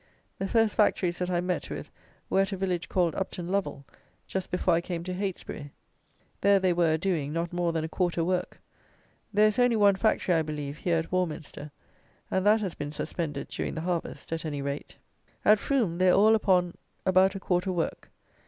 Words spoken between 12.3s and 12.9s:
and that has been